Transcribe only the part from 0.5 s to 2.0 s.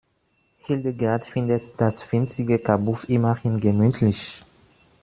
Hildegard findet